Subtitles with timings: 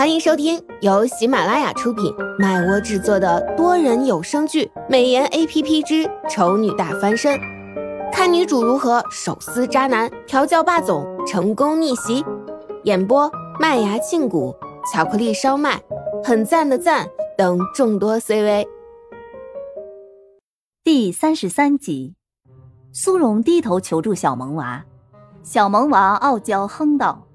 [0.00, 7.38] 欢迎收听由喜马拉雅出品、麦窝制作的多人有声剧《美颜 A P P 之丑女大翻身》，
[8.10, 12.24] 看女主如何手撕渣男、调教霸总、成功逆袭。
[12.84, 14.56] 演播：麦芽庆谷、
[14.90, 15.78] 巧克力烧麦、
[16.24, 17.06] 很赞的赞
[17.36, 18.68] 等众多 C V。
[20.82, 22.14] 第三十三集，
[22.90, 24.82] 苏荣低头求助小萌娃，
[25.42, 27.26] 小萌娃傲娇哼道。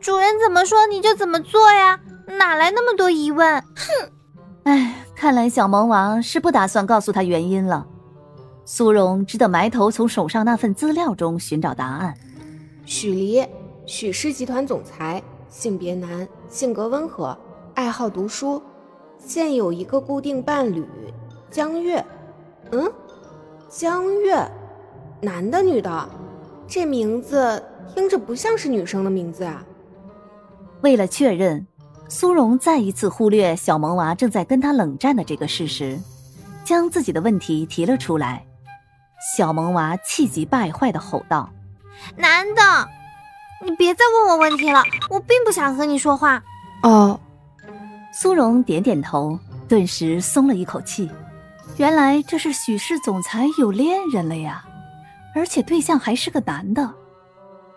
[0.00, 2.00] 主人怎么说你就怎么做呀？
[2.36, 3.60] 哪来那么多疑问？
[3.74, 4.10] 哼！
[4.64, 7.86] 哎，看来小萌王是不打算告诉他原因了。
[8.64, 12.14] 苏荣只得埋头从手上那份资料中寻找答案。
[12.84, 13.46] 许黎，
[13.86, 17.36] 许氏集团总裁，性别男，性格温和，
[17.74, 18.62] 爱好读书，
[19.18, 20.84] 现有一个固定伴侣
[21.50, 22.04] 江月。
[22.72, 22.92] 嗯，
[23.70, 24.46] 江月，
[25.22, 26.08] 男的女的？
[26.66, 27.62] 这名字
[27.94, 29.64] 听着不像是女生的名字啊。
[30.82, 31.66] 为了确认，
[32.10, 36.00] 苏荣再一次忽略小萌娃正在跟他冷战的这个事实，
[36.64, 38.42] 将自己的问题提了出来。
[39.36, 41.50] 小萌娃气急败坏的吼道
[42.16, 42.88] ：“男的，
[43.62, 46.42] 你别再问我问题了，我并不想和你说话。”
[46.82, 47.20] 哦，
[48.14, 49.38] 苏荣点点头，
[49.68, 51.10] 顿时松了一口气。
[51.76, 54.64] 原来这是许氏总裁有恋人了呀，
[55.34, 56.90] 而且对象还是个男的。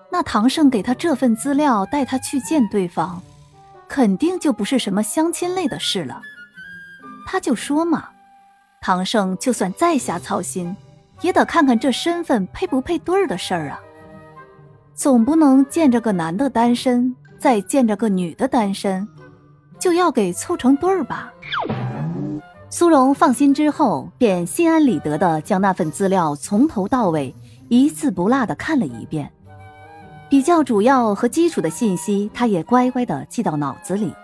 [0.10, 3.22] 那唐胜给他这份资料，带他去见对方，
[3.92, 6.22] 肯定就不是什么相亲类的事了。
[7.28, 8.08] 他就说嘛，
[8.80, 10.74] 唐胜就算再瞎操心，
[11.20, 13.82] 也得看看这身份配不配对儿的事儿啊。
[14.96, 19.06] 总不能见着个男的单身，再见着个女的单身，
[19.78, 21.34] 就要给凑成对儿吧？
[22.70, 27.36] 苏荣放心之后，便心安理得的将那份资料从头到尾
[27.68, 29.30] 一字不落的看了一遍。
[30.32, 34.16] 比较主要和基础的信息，他也乖乖的记到脑子里。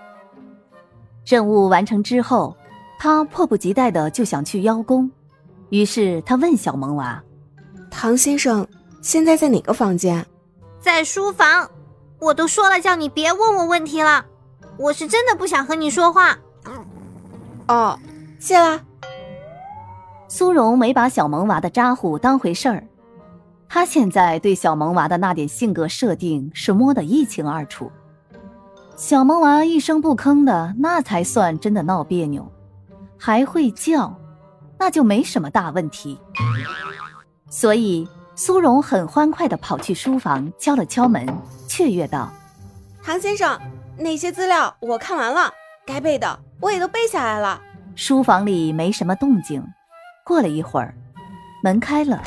[1.26, 2.56] 任务完成之后，
[2.98, 5.12] 他迫不及待的就想去邀功，
[5.70, 7.22] 于是他问小萌娃
[7.92, 8.66] ：“唐先生，
[9.02, 10.26] 现在在哪个房间
[10.80, 11.70] ？”“在书房。
[12.20, 14.26] ”“我都说了，叫你别问我问题了，
[14.78, 16.40] 我是真的不想和你说话。
[17.68, 18.00] ”“哦，
[18.40, 18.80] 谢啦。”
[20.30, 22.87] 苏荣没把小萌娃的咋呼当回事儿。
[23.70, 27.92] 他现在对小萌娃的那点性格设定是摸得一清二楚，
[28.96, 32.52] 小萌娃一声不吭的，那才算真的闹别扭，
[33.18, 34.18] 还会叫，
[34.80, 36.20] 那就没什么大问题。
[37.50, 41.28] 所以苏荣很欢快的跑去书房，敲了敲门，
[41.68, 42.32] 雀跃道
[43.04, 43.60] ：“唐先生，
[43.98, 45.54] 那些资料我看完了，
[45.86, 47.62] 该背的我也都背下来了。”
[47.96, 49.64] 书房里没什么动静，
[50.26, 50.94] 过了一会儿，
[51.64, 52.22] 门开了。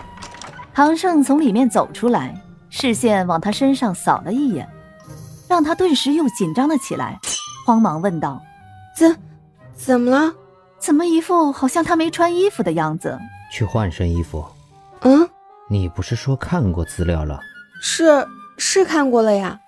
[0.80, 2.34] 唐胜从里面走出来，
[2.70, 4.66] 视线往他身上扫了一眼，
[5.46, 7.20] 让他顿时又紧张了起来，
[7.66, 8.40] 慌忙问道
[8.96, 9.14] ：“怎，
[9.74, 10.32] 怎么了？
[10.78, 13.18] 怎么一副好像他没穿衣服的样子？
[13.52, 14.42] 去换身衣服。
[15.04, 15.28] ”“嗯，
[15.68, 17.38] 你不是说看过资料了
[17.82, 18.26] ？”“是，
[18.56, 19.60] 是看过了呀。”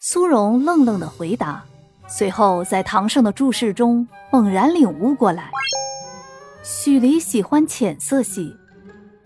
[0.00, 1.62] 苏荣愣愣的回答，
[2.06, 5.50] 随后在唐胜的注视中猛然领悟过来：
[6.64, 8.56] 许离喜欢浅色系。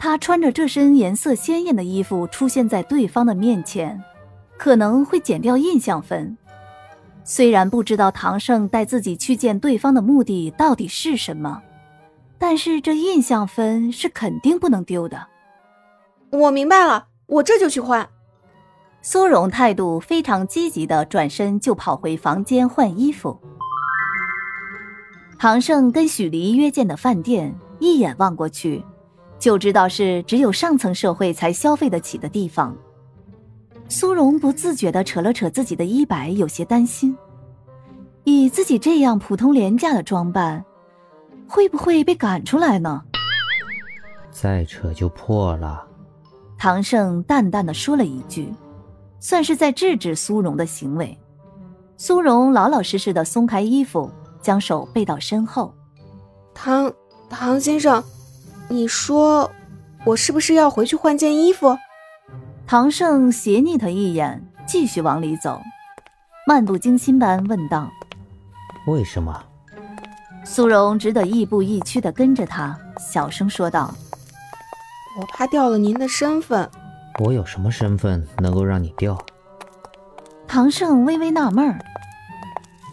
[0.05, 4.03] 他穿着这身颜色鲜艳的衣服出现在对方的面前，
[4.59, 6.37] 可能会减掉印象分。
[7.23, 11.63] 虽然不知道唐胜带自己去见对方的目的到底是什么，
[12.37, 15.29] 但是这印象分是肯定不能丢的。
[16.31, 18.09] 我明白了，我这就去换。
[19.03, 23.39] 苏荣态度非常积极的转身就跑回房间换衣服。
[25.39, 28.85] 唐胜跟许离约见的饭店，一眼望过去。
[29.43, 32.77] 就知道是只有上层社会才消费得起的地方。
[33.89, 37.17] 苏荣不自觉地扯了扯自己的衣摆，有些担心：
[38.23, 40.65] 以自己这样普通廉价的装扮，
[41.49, 43.03] 会不会被赶出来呢？
[44.31, 45.85] 再扯就破了。
[46.57, 48.49] 唐胜淡淡的说了一句，
[49.19, 51.19] 算是在制止苏荣的行为。
[51.97, 54.09] 苏荣老老实实的松开衣服，
[54.41, 55.75] 将手背到身后。
[56.55, 56.93] 唐
[57.29, 58.01] 唐先生。
[58.73, 59.53] 你说，
[60.07, 61.77] 我是不是要回去换件衣服？
[62.67, 65.61] 唐胜斜睨他一眼，继续往里走，
[66.47, 67.93] 漫不经心般问道
[68.89, 69.45] ：“为什么？”
[70.43, 73.95] 苏荣只得亦步亦趋的跟着他，小声说道
[75.21, 76.67] ：“我怕掉了您的身份。”
[77.23, 79.23] 我有什么身份能够让你掉？
[80.49, 81.79] 唐胜微微纳闷儿。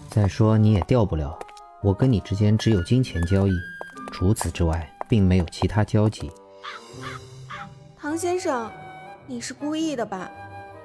[0.10, 1.40] 再说你也掉不了，
[1.82, 3.54] 我跟你之间只有金钱交易，
[4.12, 4.86] 除此之外。
[5.10, 6.32] 并没有其他交集，
[7.98, 8.72] 唐先生，
[9.26, 10.30] 你是故意的吧？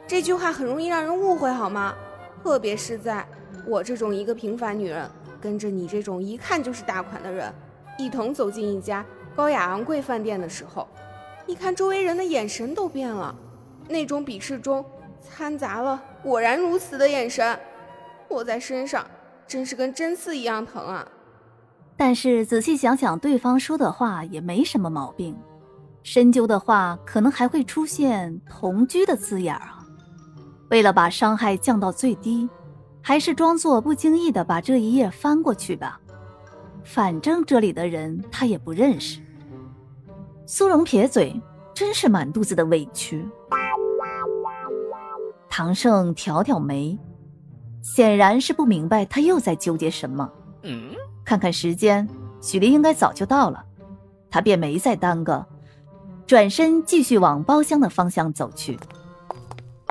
[0.06, 1.94] 这句话很容易让人误会，好吗？
[2.42, 3.26] 特别是在
[3.66, 5.08] 我这种一个平凡女人，
[5.40, 7.52] 跟着你这种一看就是大款的人，
[7.98, 9.04] 一同走进一家
[9.36, 10.88] 高雅昂贵饭店的时候，
[11.46, 13.34] 你看周围人的眼神都变了，
[13.88, 14.84] 那种鄙视中
[15.22, 17.58] 掺杂了果然如此的眼神，
[18.30, 19.06] 落在身上
[19.46, 21.06] 真是跟针刺一样疼啊！
[21.96, 25.36] 但是仔细想想，对方说的话也没什么毛病。
[26.02, 29.86] 深究的话，可能还会出现同居的字眼儿啊。
[30.70, 32.48] 为了把伤害降到最低，
[33.00, 36.00] 还是装作不经意的把这一页翻过去吧。
[36.82, 39.20] 反正这里的人他也不认识。
[40.46, 41.40] 苏荣撇嘴，
[41.72, 43.26] 真是满肚子的委屈。
[45.48, 46.98] 唐盛挑挑眉，
[47.80, 50.30] 显然是不明白他又在纠结什么。
[50.64, 50.90] 嗯
[51.24, 52.08] 看看时间，
[52.40, 53.64] 许离应该早就到了，
[54.30, 55.46] 他便没再耽搁。
[56.26, 58.78] 转身继续往包厢的方向走去，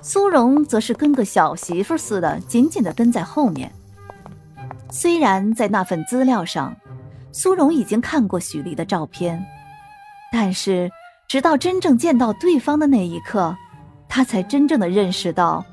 [0.02, 3.72] 苏荣则是跟个小媳妇似的，紧紧的跟在后面。
[4.90, 6.76] 虽然在那份资料上，
[7.32, 9.44] 苏荣已经看过许离的照片，
[10.32, 10.92] 但是
[11.28, 13.56] 直到真正见到对方的那一刻，
[14.08, 15.66] 他才真正的认识到，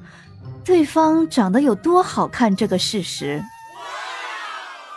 [0.64, 3.42] 对方长得有多好看这个事实。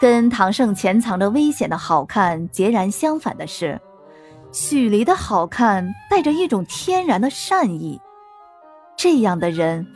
[0.03, 3.79] 跟唐盛潜藏着危险的好看截然相反的是。
[4.51, 8.01] 许离的好看带着一种天然的善意，
[8.97, 9.87] 这样的人，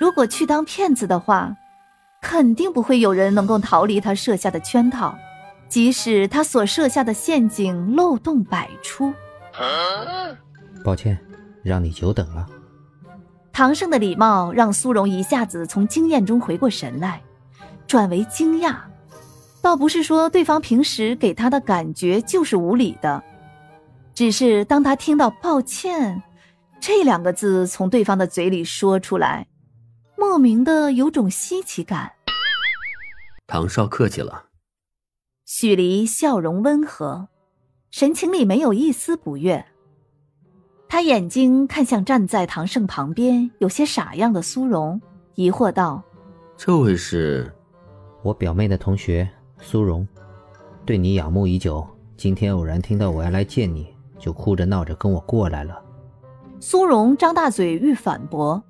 [0.00, 1.54] 如果去当骗子的话，
[2.22, 5.14] 肯定不会有人能够逃离他设下的圈套，
[5.68, 9.12] 即使他所设下的陷阱漏洞百出。
[10.82, 11.18] 抱歉，
[11.62, 12.46] 让你久等了。
[13.52, 17.20] 唐盛的礼貌让苏荣一下子从惊艳中回过神来，
[17.86, 18.76] 转为惊讶，
[19.62, 23.22] 倒不是说对方平时给他的感觉就是无理的。
[24.14, 26.22] 只是当他听到“抱歉”
[26.80, 29.46] 这两个字从对方的嘴里说出来，
[30.16, 32.12] 莫名的有种稀奇感。
[33.46, 34.46] 唐少客气了。
[35.44, 37.28] 许离笑容温和，
[37.90, 39.66] 神情里没有一丝不悦。
[40.88, 45.00] 他眼睛看向站在唐盛旁边有些傻样的苏荣，
[45.34, 46.02] 疑惑道
[46.56, 47.52] ：“这位是？
[48.22, 49.28] 我表妹的同学
[49.60, 50.06] 苏荣，
[50.84, 51.86] 对你仰慕已久，
[52.16, 53.88] 今天偶然听到我要来见你。”
[54.20, 55.82] 就哭着闹着跟我过来了。
[56.60, 58.62] 苏荣张大嘴欲反驳：“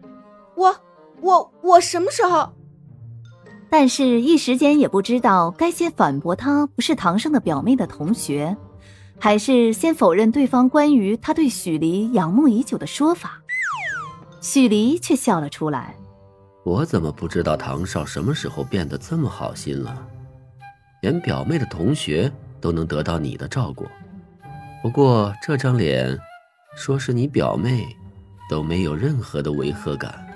[0.55, 0.73] 我
[1.21, 2.49] 我我什么时候？”
[3.69, 8.57] 但是，一时间也不知道该先反驳他不是唐胜的表妹的同学，
[9.19, 13.43] 还是先否认对方关于他对许离仰慕已久的说法。
[14.41, 15.97] 许离却笑了出来
[16.63, 20.07] ：“我怎么不知道唐少什么时候变得这么好心了？
[21.01, 22.31] 连表妹的同学
[22.61, 23.87] 都能得到你的照顾。”
[24.83, 26.19] 不过这张脸，
[26.75, 27.87] 说是你表妹，
[28.49, 30.27] 都没有任何的违和感。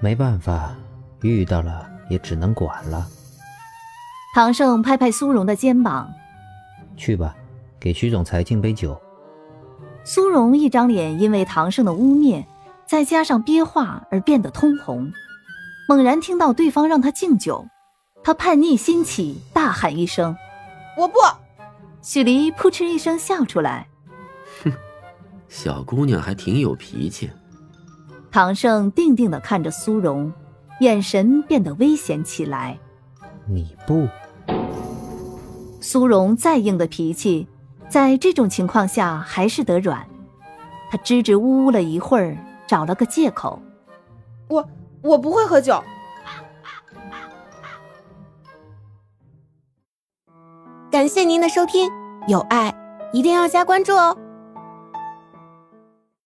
[0.00, 0.74] 没办法，
[1.20, 3.06] 遇到了也只能管了。
[4.34, 6.08] 唐盛拍拍苏荣的肩膀
[6.96, 7.36] ：“去吧，
[7.78, 8.98] 给徐总裁敬杯酒。”
[10.02, 12.46] 苏荣一张脸因为唐盛的污蔑，
[12.86, 15.12] 再加上憋话而变得通红。
[15.86, 17.66] 猛然听到对方让他敬酒，
[18.22, 20.36] 他叛逆心起，大喊一声
[20.96, 21.14] ：“我不！”
[22.02, 23.88] 许离扑哧一声笑出来。
[24.62, 24.72] 哼
[25.48, 27.30] 小姑娘还挺有脾气。
[28.30, 30.32] 唐胜定定的看着苏荣，
[30.80, 32.78] 眼神变得危险起来。
[33.46, 34.06] 你不？
[35.80, 37.48] 苏荣再硬的脾气，
[37.88, 40.06] 在这种情况下还是得软。
[40.90, 42.36] 他支支吾吾了一会儿，
[42.66, 43.60] 找了个借口
[44.48, 44.68] ：“我
[45.02, 45.82] 我不会喝酒。”
[50.90, 51.88] 感谢您的收听，
[52.26, 52.74] 有爱
[53.12, 54.16] 一定要加关注哦。